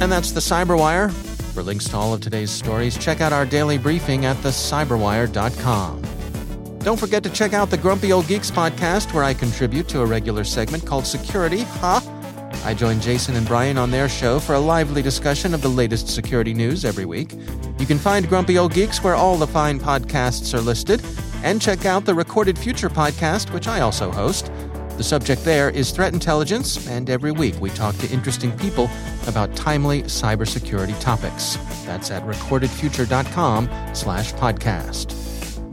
And 0.00 0.12
that's 0.12 0.32
the 0.32 0.40
Cyberwire. 0.40 1.10
For 1.54 1.62
links 1.62 1.88
to 1.88 1.96
all 1.96 2.12
of 2.12 2.20
today's 2.20 2.50
stories, 2.50 2.98
check 2.98 3.20
out 3.22 3.32
our 3.32 3.46
daily 3.46 3.78
briefing 3.78 4.26
at 4.26 4.36
thecyberwire.com. 4.38 6.02
Don't 6.80 7.00
forget 7.00 7.22
to 7.22 7.30
check 7.30 7.54
out 7.54 7.70
the 7.70 7.78
Grumpy 7.78 8.12
Old 8.12 8.26
Geeks 8.26 8.50
podcast, 8.50 9.14
where 9.14 9.24
I 9.24 9.32
contribute 9.32 9.88
to 9.88 10.02
a 10.02 10.06
regular 10.06 10.44
segment 10.44 10.84
called 10.84 11.06
Security, 11.06 11.62
Huh? 11.62 12.00
I 12.64 12.72
join 12.72 12.98
Jason 13.00 13.36
and 13.36 13.46
Brian 13.46 13.76
on 13.76 13.90
their 13.90 14.08
show 14.08 14.40
for 14.40 14.54
a 14.54 14.58
lively 14.58 15.02
discussion 15.02 15.52
of 15.52 15.60
the 15.60 15.68
latest 15.68 16.08
security 16.08 16.54
news 16.54 16.84
every 16.84 17.04
week. 17.04 17.32
You 17.78 17.84
can 17.84 17.98
find 17.98 18.26
Grumpy 18.28 18.56
Old 18.56 18.72
Geeks 18.72 19.04
where 19.04 19.14
all 19.14 19.36
the 19.36 19.46
fine 19.46 19.78
podcasts 19.78 20.54
are 20.54 20.60
listed, 20.60 21.02
and 21.42 21.60
check 21.60 21.84
out 21.84 22.06
the 22.06 22.14
Recorded 22.14 22.58
Future 22.58 22.88
podcast, 22.88 23.52
which 23.52 23.68
I 23.68 23.80
also 23.80 24.10
host. 24.10 24.50
The 24.96 25.04
subject 25.04 25.44
there 25.44 25.68
is 25.68 25.90
threat 25.90 26.14
intelligence, 26.14 26.88
and 26.88 27.10
every 27.10 27.32
week 27.32 27.54
we 27.60 27.68
talk 27.70 27.96
to 27.98 28.10
interesting 28.10 28.56
people 28.56 28.88
about 29.26 29.54
timely 29.56 30.02
cybersecurity 30.04 30.98
topics. 31.00 31.56
That's 31.84 32.10
at 32.10 32.24
recordedfuture.com 32.24 33.68
slash 33.92 34.32
podcast. 34.34 35.23